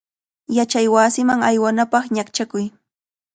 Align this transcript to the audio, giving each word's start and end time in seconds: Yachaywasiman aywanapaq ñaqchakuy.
Yachaywasiman 0.57 1.41
aywanapaq 1.49 2.05
ñaqchakuy. 2.15 2.65